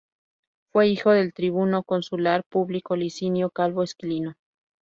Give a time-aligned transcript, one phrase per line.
[0.71, 4.33] Fue hijo del tribuno consular Publio Licinio Calvo Esquilino.